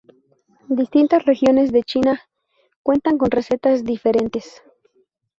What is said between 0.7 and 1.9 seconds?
Distintas regiones de